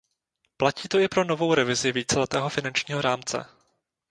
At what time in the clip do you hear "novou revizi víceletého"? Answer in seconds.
1.23-2.49